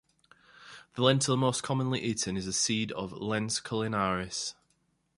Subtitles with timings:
[0.95, 4.55] The lentil most commonly eaten is the seed of "Lens culinaris".